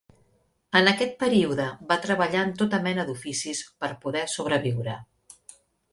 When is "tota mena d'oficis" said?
2.63-3.61